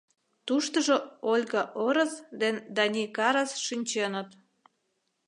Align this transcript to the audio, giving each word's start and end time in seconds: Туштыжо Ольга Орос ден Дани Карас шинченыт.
Туштыжо 0.45 0.97
Ольга 1.31 1.63
Орос 1.85 2.13
ден 2.41 2.55
Дани 2.75 3.03
Карас 3.17 3.51
шинченыт. 3.65 4.29